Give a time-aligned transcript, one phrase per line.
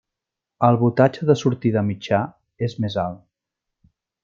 [0.67, 2.23] El voltatge de sortida mitjà
[2.69, 3.23] és més alt.